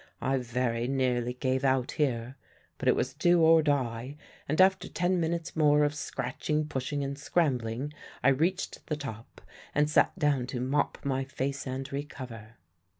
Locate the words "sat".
9.87-10.17